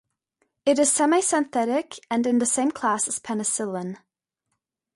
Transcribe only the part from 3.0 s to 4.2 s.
as penicillin.